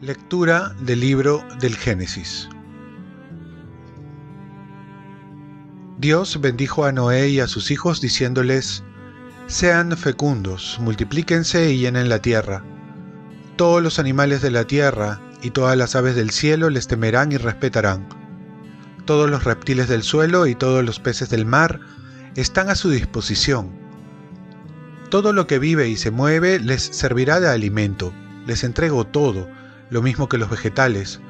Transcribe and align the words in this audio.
Lectura 0.00 0.74
del 0.80 1.00
libro 1.00 1.44
del 1.60 1.76
Génesis. 1.76 2.48
Dios 5.98 6.40
bendijo 6.40 6.84
a 6.84 6.92
Noé 6.92 7.28
y 7.28 7.40
a 7.40 7.48
sus 7.48 7.72
hijos 7.72 8.00
diciéndoles, 8.00 8.84
Sean 9.48 9.96
fecundos, 9.96 10.78
multiplíquense 10.80 11.72
y 11.72 11.78
llenen 11.78 12.08
la 12.08 12.22
tierra. 12.22 12.62
Todos 13.56 13.82
los 13.82 13.98
animales 13.98 14.40
de 14.40 14.52
la 14.52 14.64
tierra 14.64 15.20
y 15.42 15.50
todas 15.50 15.76
las 15.76 15.96
aves 15.96 16.14
del 16.14 16.30
cielo 16.30 16.70
les 16.70 16.86
temerán 16.86 17.32
y 17.32 17.36
respetarán. 17.36 18.17
Todos 19.08 19.30
los 19.30 19.44
reptiles 19.44 19.88
del 19.88 20.02
suelo 20.02 20.46
y 20.46 20.54
todos 20.54 20.84
los 20.84 21.00
peces 21.00 21.30
del 21.30 21.46
mar 21.46 21.80
están 22.36 22.68
a 22.68 22.74
su 22.74 22.90
disposición. 22.90 23.70
Todo 25.08 25.32
lo 25.32 25.46
que 25.46 25.58
vive 25.58 25.88
y 25.88 25.96
se 25.96 26.10
mueve 26.10 26.60
les 26.60 26.82
servirá 26.82 27.40
de 27.40 27.48
alimento, 27.48 28.12
les 28.46 28.64
entrego 28.64 29.06
todo, 29.06 29.48
lo 29.88 30.02
mismo 30.02 30.28
que 30.28 30.36
los 30.36 30.50
vegetales. 30.50 31.20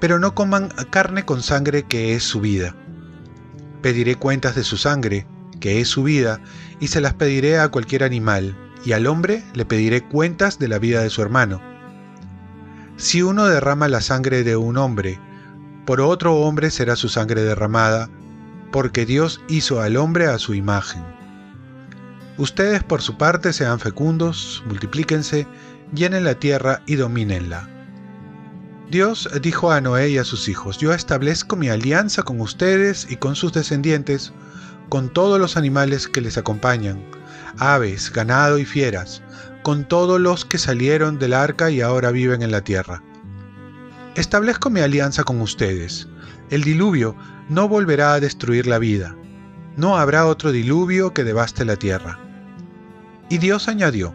Pero 0.00 0.18
no 0.18 0.34
coman 0.34 0.70
carne 0.88 1.26
con 1.26 1.42
sangre 1.42 1.82
que 1.82 2.14
es 2.14 2.22
su 2.22 2.40
vida 2.40 2.74
Pediré 3.82 4.14
cuentas 4.14 4.54
de 4.54 4.64
su 4.64 4.78
sangre, 4.78 5.26
que 5.60 5.82
es 5.82 5.88
su 5.88 6.02
vida, 6.02 6.40
y 6.80 6.86
se 6.86 7.02
las 7.02 7.12
pediré 7.12 7.58
a 7.58 7.68
cualquier 7.68 8.04
animal, 8.04 8.56
y 8.86 8.92
al 8.92 9.06
hombre 9.06 9.44
le 9.52 9.66
pediré 9.66 10.00
cuentas 10.00 10.58
de 10.58 10.68
la 10.68 10.78
vida 10.78 11.02
de 11.02 11.10
su 11.10 11.20
hermano. 11.20 11.60
Si 12.96 13.20
uno 13.20 13.44
derrama 13.44 13.86
la 13.88 14.00
sangre 14.00 14.44
de 14.44 14.56
un 14.56 14.78
hombre, 14.78 15.20
por 15.84 16.00
otro 16.00 16.36
hombre 16.36 16.70
será 16.70 16.96
su 16.96 17.08
sangre 17.08 17.42
derramada, 17.42 18.08
porque 18.72 19.06
Dios 19.06 19.40
hizo 19.48 19.80
al 19.80 19.96
hombre 19.96 20.26
a 20.26 20.38
su 20.38 20.54
imagen. 20.54 21.04
Ustedes 22.38 22.82
por 22.82 23.02
su 23.02 23.16
parte 23.16 23.52
sean 23.52 23.78
fecundos, 23.78 24.62
multiplíquense, 24.66 25.46
llenen 25.94 26.24
la 26.24 26.34
tierra 26.34 26.82
y 26.86 26.96
domínenla. 26.96 27.68
Dios 28.90 29.28
dijo 29.40 29.70
a 29.70 29.80
Noé 29.80 30.10
y 30.10 30.18
a 30.18 30.24
sus 30.24 30.48
hijos, 30.48 30.78
yo 30.78 30.92
establezco 30.92 31.56
mi 31.56 31.68
alianza 31.68 32.22
con 32.22 32.40
ustedes 32.40 33.06
y 33.10 33.16
con 33.16 33.36
sus 33.36 33.52
descendientes, 33.52 34.32
con 34.88 35.12
todos 35.12 35.38
los 35.38 35.56
animales 35.56 36.08
que 36.08 36.20
les 36.20 36.36
acompañan, 36.36 37.02
aves, 37.58 38.12
ganado 38.12 38.58
y 38.58 38.64
fieras, 38.64 39.22
con 39.62 39.84
todos 39.84 40.20
los 40.20 40.44
que 40.44 40.58
salieron 40.58 41.18
del 41.18 41.34
arca 41.34 41.70
y 41.70 41.80
ahora 41.80 42.10
viven 42.10 42.42
en 42.42 42.50
la 42.50 42.60
tierra. 42.60 43.02
Establezco 44.16 44.70
mi 44.70 44.80
alianza 44.80 45.24
con 45.24 45.40
ustedes. 45.40 46.06
El 46.50 46.62
diluvio 46.62 47.16
no 47.48 47.68
volverá 47.68 48.14
a 48.14 48.20
destruir 48.20 48.66
la 48.66 48.78
vida. 48.78 49.16
No 49.76 49.96
habrá 49.96 50.26
otro 50.26 50.52
diluvio 50.52 51.12
que 51.12 51.24
devaste 51.24 51.64
la 51.64 51.76
tierra. 51.76 52.20
Y 53.28 53.38
Dios 53.38 53.66
añadió, 53.66 54.14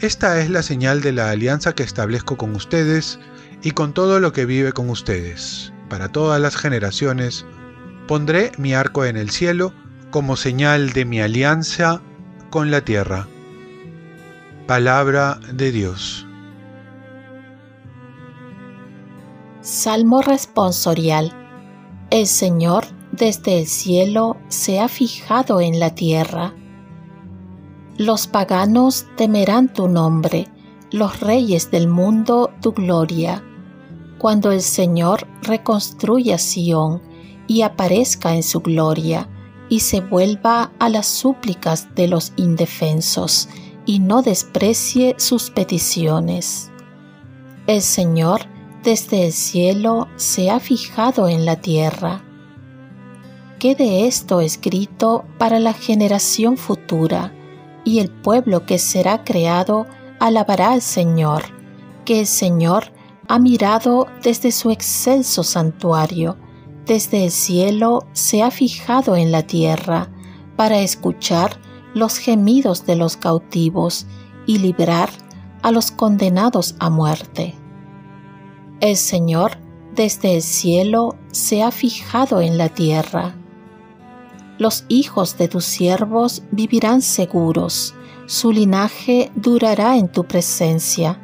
Esta 0.00 0.40
es 0.40 0.48
la 0.48 0.62
señal 0.62 1.00
de 1.00 1.12
la 1.12 1.30
alianza 1.30 1.74
que 1.74 1.82
establezco 1.82 2.36
con 2.36 2.54
ustedes 2.54 3.18
y 3.62 3.72
con 3.72 3.92
todo 3.94 4.20
lo 4.20 4.32
que 4.32 4.46
vive 4.46 4.72
con 4.72 4.88
ustedes. 4.90 5.72
Para 5.88 6.08
todas 6.08 6.40
las 6.40 6.56
generaciones 6.56 7.44
pondré 8.06 8.52
mi 8.58 8.74
arco 8.74 9.04
en 9.04 9.16
el 9.16 9.30
cielo 9.30 9.74
como 10.10 10.36
señal 10.36 10.92
de 10.92 11.04
mi 11.04 11.20
alianza 11.20 12.00
con 12.50 12.70
la 12.70 12.82
tierra. 12.82 13.26
Palabra 14.68 15.40
de 15.52 15.72
Dios. 15.72 16.26
Salmo 19.74 20.20
responsorial. 20.20 21.32
El 22.10 22.26
Señor 22.26 22.84
desde 23.10 23.58
el 23.58 23.66
cielo 23.66 24.36
se 24.48 24.80
ha 24.80 24.86
fijado 24.86 25.62
en 25.62 25.80
la 25.80 25.94
tierra. 25.94 26.54
Los 27.96 28.26
paganos 28.26 29.06
temerán 29.16 29.72
tu 29.72 29.88
nombre, 29.88 30.46
los 30.90 31.20
reyes 31.20 31.70
del 31.70 31.88
mundo 31.88 32.50
tu 32.60 32.72
gloria 32.72 33.42
cuando 34.18 34.52
el 34.52 34.60
Señor 34.60 35.26
reconstruya 35.40 36.36
Sión 36.36 37.00
y 37.46 37.62
aparezca 37.62 38.34
en 38.34 38.42
su 38.42 38.60
gloria 38.60 39.26
y 39.70 39.80
se 39.80 40.00
vuelva 40.02 40.70
a 40.80 40.90
las 40.90 41.06
súplicas 41.06 41.94
de 41.94 42.08
los 42.08 42.34
indefensos 42.36 43.48
y 43.86 44.00
no 44.00 44.20
desprecie 44.20 45.14
sus 45.16 45.48
peticiones. 45.48 46.70
El 47.66 47.80
Señor 47.80 48.51
desde 48.82 49.26
el 49.26 49.32
cielo 49.32 50.08
se 50.16 50.50
ha 50.50 50.60
fijado 50.60 51.28
en 51.28 51.44
la 51.44 51.56
tierra. 51.56 52.24
Quede 53.58 54.06
esto 54.06 54.40
escrito 54.40 55.24
para 55.38 55.60
la 55.60 55.72
generación 55.72 56.56
futura, 56.56 57.32
y 57.84 58.00
el 58.00 58.10
pueblo 58.10 58.66
que 58.66 58.78
será 58.78 59.24
creado 59.24 59.86
alabará 60.18 60.72
al 60.72 60.82
Señor, 60.82 61.44
que 62.04 62.20
el 62.20 62.26
Señor 62.26 62.92
ha 63.28 63.38
mirado 63.38 64.08
desde 64.22 64.50
su 64.52 64.70
excelso 64.70 65.44
santuario, 65.44 66.36
desde 66.86 67.24
el 67.24 67.30
cielo 67.30 68.06
se 68.12 68.42
ha 68.42 68.50
fijado 68.50 69.14
en 69.16 69.30
la 69.30 69.44
tierra 69.44 70.10
para 70.56 70.80
escuchar 70.80 71.60
los 71.94 72.18
gemidos 72.18 72.84
de 72.84 72.96
los 72.96 73.16
cautivos 73.16 74.06
y 74.46 74.58
librar 74.58 75.10
a 75.62 75.70
los 75.70 75.92
condenados 75.92 76.74
a 76.80 76.90
muerte. 76.90 77.61
El 78.82 78.96
Señor 78.96 79.52
desde 79.94 80.34
el 80.34 80.42
cielo 80.42 81.14
se 81.30 81.62
ha 81.62 81.70
fijado 81.70 82.40
en 82.40 82.58
la 82.58 82.68
tierra. 82.68 83.36
Los 84.58 84.86
hijos 84.88 85.38
de 85.38 85.46
tus 85.46 85.64
siervos 85.64 86.42
vivirán 86.50 87.00
seguros, 87.00 87.94
su 88.26 88.50
linaje 88.50 89.30
durará 89.36 89.96
en 89.98 90.08
tu 90.08 90.24
presencia 90.24 91.20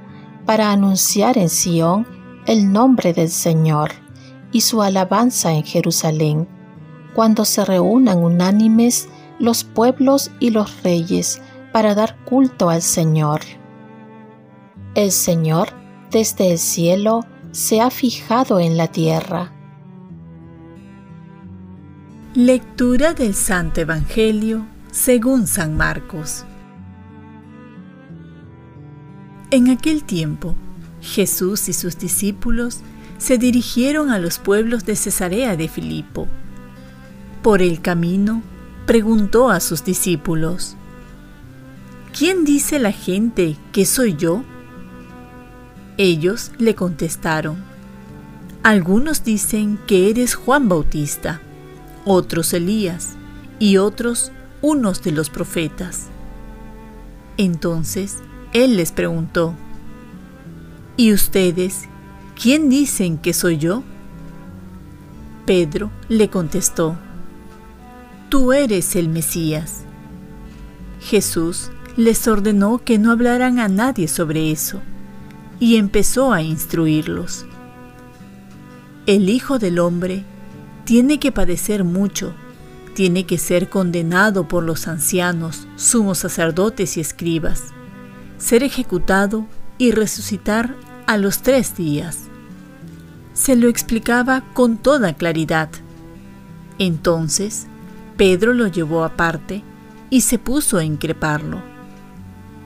para 0.47 0.71
anunciar 0.71 1.37
en 1.37 1.49
Sión 1.49 2.07
el 2.47 2.73
nombre 2.73 3.13
del 3.13 3.29
Señor 3.29 3.91
y 4.53 4.61
su 4.61 4.81
alabanza 4.81 5.53
en 5.53 5.65
Jerusalén, 5.65 6.47
cuando 7.13 7.45
se 7.45 7.65
reúnan 7.65 8.19
unánimes 8.19 9.09
los 9.41 9.65
pueblos 9.65 10.31
y 10.39 10.51
los 10.51 10.85
reyes 10.85 11.43
para 11.73 11.97
dar 11.97 12.25
culto 12.25 12.71
al 12.71 12.83
Señor. 12.83 13.41
El 14.95 15.11
Señor 15.11 15.71
desde 16.13 16.53
el 16.53 16.59
cielo 16.59 17.25
se 17.59 17.81
ha 17.81 17.91
fijado 17.91 18.61
en 18.61 18.77
la 18.77 18.87
tierra. 18.87 19.51
Lectura 22.33 23.15
del 23.15 23.35
Santo 23.35 23.81
Evangelio 23.81 24.65
según 24.93 25.49
San 25.49 25.77
Marcos. 25.77 26.45
En 29.51 29.71
aquel 29.71 30.05
tiempo, 30.05 30.55
Jesús 31.01 31.69
y 31.69 31.73
sus 31.73 31.99
discípulos 31.99 32.79
se 33.19 33.39
dirigieron 33.39 34.11
a 34.11 34.21
los 34.21 34.39
pueblos 34.39 34.85
de 34.87 34.95
Cesarea 34.95 35.57
de 35.57 35.67
Filipo. 35.67 36.29
Por 37.43 37.61
el 37.61 37.81
camino, 37.81 38.41
preguntó 38.87 39.51
a 39.51 39.59
sus 39.59 39.83
discípulos, 39.85 40.77
¿Quién 42.17 42.45
dice 42.45 42.79
la 42.79 42.93
gente 42.93 43.57
que 43.73 43.85
soy 43.85 44.15
yo? 44.15 44.45
Ellos 46.01 46.53
le 46.59 46.77
contestaron, 46.77 47.57
algunos 48.63 49.25
dicen 49.25 49.81
que 49.89 50.11
eres 50.11 50.37
Juan 50.37 50.69
Bautista, 50.69 51.41
otros 52.05 52.53
Elías 52.53 53.17
y 53.59 53.79
otros 53.79 54.31
unos 54.63 55.03
de 55.03 55.11
los 55.11 55.29
profetas. 55.29 56.07
Entonces 57.37 58.19
él 58.53 58.77
les 58.77 58.93
preguntó, 58.93 59.55
¿Y 60.97 61.13
ustedes, 61.13 61.89
quién 62.41 62.71
dicen 62.71 63.19
que 63.19 63.33
soy 63.33 63.59
yo? 63.59 63.83
Pedro 65.47 65.91
le 66.09 66.31
contestó, 66.31 66.97
Tú 68.29 68.53
eres 68.53 68.95
el 68.95 69.09
Mesías. 69.09 69.81
Jesús 71.01 71.73
les 71.97 72.29
ordenó 72.29 72.79
que 72.85 73.01
no 73.01 73.11
hablaran 73.11 73.59
a 73.59 73.67
nadie 73.67 74.07
sobre 74.07 74.53
eso 74.53 74.81
y 75.61 75.77
empezó 75.77 76.33
a 76.33 76.43
instruirlos. 76.43 77.47
El 79.07 79.29
Hijo 79.29 79.59
del 79.59 79.79
Hombre 79.79 80.25
tiene 80.85 81.19
que 81.19 81.33
padecer 81.33 81.85
mucho, 81.85 82.35
tiene 82.95 83.25
que 83.25 83.39
ser 83.39 83.69
condenado 83.69 84.49
por 84.49 84.65
los 84.65 84.89
ancianos, 84.89 85.67
sumos 85.77 86.19
sacerdotes 86.19 86.97
y 86.97 87.01
escribas 87.01 87.73
ser 88.39 88.63
ejecutado 88.63 89.47
y 89.77 89.91
resucitar 89.91 90.75
a 91.07 91.19
los 91.19 91.43
tres 91.43 91.77
días. 91.77 92.29
Se 93.35 93.57
lo 93.57 93.69
explicaba 93.69 94.43
con 94.55 94.79
toda 94.79 95.15
claridad. 95.15 95.69
Entonces, 96.79 97.67
Pedro 98.17 98.55
lo 98.55 98.67
llevó 98.69 99.05
aparte 99.05 99.63
y 100.11 100.23
se 100.23 100.39
puso 100.39 100.79
a 100.79 100.85
increparlo. 100.85 101.61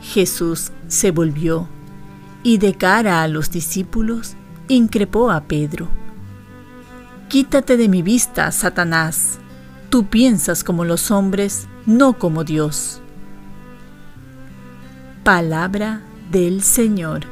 Jesús 0.01 0.73
se 0.89 1.11
volvió 1.11 1.69
y 2.43 2.59
de 2.59 2.75
cara 2.75 3.23
a 3.23 3.29
los 3.29 3.51
discípulos 3.51 4.37
increpó 4.69 5.31
a 5.31 5.43
Pedro. 5.45 5.89
Quítate 7.29 7.77
de 7.77 7.89
mi 7.89 8.03
vista, 8.03 8.51
Satanás. 8.53 9.39
Tú 9.91 10.07
piensas 10.07 10.65
como 10.65 10.85
los 10.85 11.11
hombres, 11.11 11.67
no 11.87 12.15
como 12.19 12.45
Dios. 12.45 13.01
Palabra 15.25 16.03
del 16.31 16.63
Señor. 16.63 17.27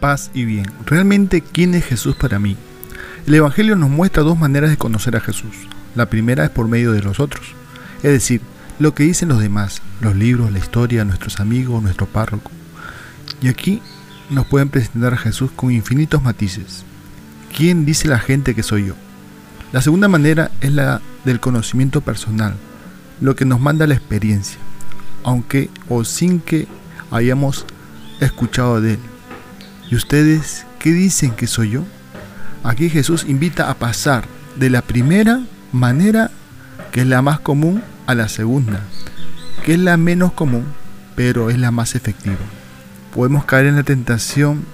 Paz 0.00 0.30
y 0.34 0.44
bien. 0.44 0.66
¿Realmente 0.86 1.42
quién 1.42 1.74
es 1.74 1.84
Jesús 1.84 2.16
para 2.16 2.38
mí? 2.38 2.56
El 3.26 3.34
Evangelio 3.34 3.76
nos 3.76 3.90
muestra 3.90 4.22
dos 4.22 4.38
maneras 4.38 4.70
de 4.70 4.78
conocer 4.78 5.14
a 5.16 5.20
Jesús. 5.20 5.54
La 5.94 6.06
primera 6.06 6.44
es 6.44 6.50
por 6.50 6.68
medio 6.68 6.92
de 6.92 7.02
los 7.02 7.20
otros, 7.20 7.54
es 8.02 8.12
decir, 8.12 8.40
lo 8.80 8.94
que 8.94 9.02
dicen 9.02 9.28
los 9.28 9.40
demás, 9.40 9.82
los 10.00 10.16
libros, 10.16 10.50
la 10.50 10.58
historia, 10.58 11.04
nuestros 11.04 11.38
amigos, 11.38 11.82
nuestro 11.82 12.06
párroco. 12.06 12.50
Y 13.42 13.48
aquí 13.48 13.82
nos 14.30 14.46
pueden 14.46 14.70
presentar 14.70 15.12
a 15.12 15.18
Jesús 15.18 15.50
con 15.54 15.70
infinitos 15.70 16.22
matices. 16.22 16.84
¿Quién 17.54 17.84
dice 17.84 18.08
la 18.08 18.18
gente 18.18 18.54
que 18.54 18.62
soy 18.62 18.86
yo? 18.86 18.94
La 19.72 19.82
segunda 19.82 20.08
manera 20.08 20.50
es 20.62 20.72
la 20.72 21.02
del 21.26 21.40
conocimiento 21.40 22.00
personal, 22.00 22.54
lo 23.20 23.36
que 23.36 23.44
nos 23.44 23.60
manda 23.60 23.86
la 23.86 23.94
experiencia, 23.94 24.58
aunque 25.24 25.68
o 25.90 26.02
sin 26.04 26.40
que 26.40 26.66
hayamos 27.10 27.66
escuchado 28.20 28.80
de 28.80 28.94
él. 28.94 29.00
¿Y 29.90 29.94
ustedes 29.94 30.64
qué 30.78 30.92
dicen 30.92 31.32
que 31.32 31.46
soy 31.46 31.72
yo? 31.72 31.84
Aquí 32.64 32.88
Jesús 32.88 33.26
invita 33.28 33.68
a 33.68 33.74
pasar 33.74 34.24
de 34.56 34.70
la 34.70 34.80
primera 34.80 35.42
manera, 35.70 36.30
que 36.92 37.02
es 37.02 37.06
la 37.06 37.20
más 37.20 37.40
común, 37.40 37.82
a 38.06 38.14
la 38.14 38.28
segunda, 38.28 38.80
que 39.64 39.74
es 39.74 39.78
la 39.78 39.96
menos 39.96 40.32
común, 40.32 40.64
pero 41.16 41.50
es 41.50 41.58
la 41.58 41.70
más 41.70 41.94
efectiva. 41.94 42.36
Podemos 43.14 43.44
caer 43.44 43.66
en 43.66 43.76
la 43.76 43.82
tentación 43.82 44.64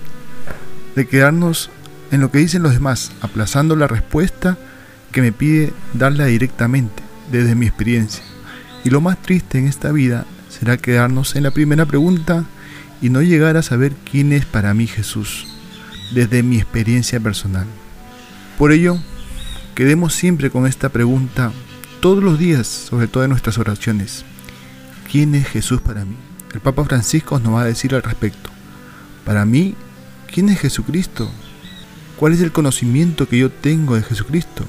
de 0.95 1.07
quedarnos 1.07 1.71
en 2.11 2.21
lo 2.21 2.31
que 2.31 2.39
dicen 2.39 2.63
los 2.63 2.73
demás, 2.73 3.13
aplazando 3.21 3.77
la 3.77 3.89
respuesta 3.89 4.57
que 5.13 5.23
me 5.23 5.33
pide 5.33 5.73
darla 5.95 6.27
directamente, 6.27 7.03
desde 7.31 7.55
mi 7.55 7.67
experiencia. 7.67 8.23
Y 8.85 8.91
lo 8.91 9.01
más 9.01 9.21
triste 9.21 9.59
en 9.59 9.67
esta 9.67 9.91
vida 9.93 10.25
será 10.49 10.77
quedarnos 10.77 11.37
en 11.37 11.43
la 11.43 11.51
primera 11.51 11.87
pregunta 11.87 12.45
y 13.03 13.11
no 13.11 13.23
llegar 13.23 13.57
a 13.57 13.63
saber 13.63 13.93
quién 14.11 14.33
es 14.33 14.45
para 14.45 14.75
mí 14.75 14.87
Jesús, 14.87 15.47
desde 16.15 16.43
mi 16.43 16.57
experiencia 16.57 17.21
personal. 17.21 17.67
Por 18.59 18.73
ello, 18.73 18.99
quedemos 19.75 20.15
siempre 20.15 20.51
con 20.51 20.67
esta 20.67 20.89
pregunta 20.89 21.53
todos 22.07 22.23
los 22.23 22.39
días, 22.39 22.69
sobre 22.69 23.09
todo 23.09 23.25
en 23.25 23.31
nuestras 23.31 23.59
oraciones. 23.59 24.25
¿Quién 25.11 25.35
es 25.35 25.49
Jesús 25.49 25.81
para 25.81 26.05
mí? 26.05 26.15
El 26.55 26.61
Papa 26.61 26.85
Francisco 26.85 27.41
nos 27.41 27.55
va 27.55 27.63
a 27.63 27.65
decir 27.65 27.97
al 27.97 28.05
respecto. 28.05 28.49
Para 29.25 29.45
mí, 29.45 29.75
¿quién 30.33 30.49
es 30.49 30.61
Jesucristo? 30.61 31.29
¿Cuál 32.17 32.33
es 32.33 32.43
el 32.43 32.53
conocimiento 32.53 33.29
que 33.29 33.39
yo 33.39 33.51
tengo 33.51 33.97
de 33.97 34.05
Jesucristo? 34.05 34.65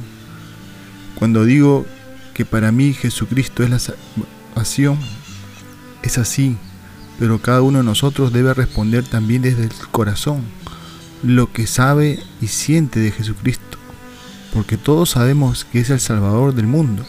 Cuando 1.13 1.45
digo 1.45 1.85
que 2.33 2.43
para 2.43 2.71
mí 2.71 2.93
Jesucristo 2.93 3.61
es 3.61 3.69
la 3.69 3.77
salvación, 3.77 4.97
es 6.01 6.17
así, 6.17 6.57
pero 7.19 7.39
cada 7.39 7.61
uno 7.61 7.77
de 7.77 7.85
nosotros 7.85 8.33
debe 8.33 8.55
responder 8.55 9.03
también 9.03 9.43
desde 9.43 9.65
el 9.65 9.73
corazón 9.91 10.41
lo 11.21 11.53
que 11.53 11.67
sabe 11.67 12.19
y 12.41 12.47
siente 12.47 12.99
de 12.99 13.11
Jesucristo, 13.11 13.77
porque 14.55 14.75
todos 14.75 15.11
sabemos 15.11 15.65
que 15.65 15.81
es 15.81 15.91
el 15.91 15.99
Salvador 15.99 16.55
del 16.55 16.65
mundo 16.65 17.05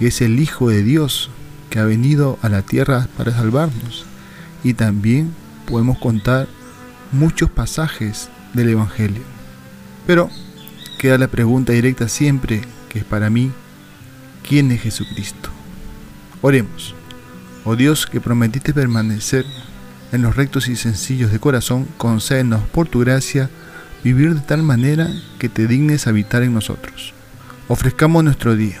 que 0.00 0.06
es 0.06 0.22
el 0.22 0.40
Hijo 0.40 0.70
de 0.70 0.82
Dios 0.82 1.28
que 1.68 1.78
ha 1.78 1.84
venido 1.84 2.38
a 2.40 2.48
la 2.48 2.62
tierra 2.62 3.06
para 3.18 3.32
salvarnos. 3.32 4.06
Y 4.64 4.72
también 4.72 5.34
podemos 5.66 5.98
contar 5.98 6.48
muchos 7.12 7.50
pasajes 7.50 8.30
del 8.54 8.70
Evangelio. 8.70 9.20
Pero 10.06 10.30
queda 10.98 11.18
la 11.18 11.28
pregunta 11.28 11.74
directa 11.74 12.08
siempre, 12.08 12.62
que 12.88 13.00
es 13.00 13.04
para 13.04 13.28
mí, 13.28 13.52
¿quién 14.48 14.72
es 14.72 14.80
Jesucristo? 14.80 15.50
Oremos. 16.40 16.94
Oh 17.64 17.76
Dios 17.76 18.06
que 18.06 18.22
prometiste 18.22 18.72
permanecer 18.72 19.44
en 20.12 20.22
los 20.22 20.34
rectos 20.34 20.68
y 20.68 20.76
sencillos 20.76 21.30
de 21.30 21.40
corazón, 21.40 21.86
concédenos 21.98 22.62
por 22.68 22.88
tu 22.88 23.00
gracia 23.00 23.50
vivir 24.02 24.34
de 24.34 24.40
tal 24.40 24.62
manera 24.62 25.10
que 25.38 25.50
te 25.50 25.66
dignes 25.66 26.06
habitar 26.06 26.42
en 26.42 26.54
nosotros. 26.54 27.12
Ofrezcamos 27.68 28.24
nuestro 28.24 28.56
día 28.56 28.80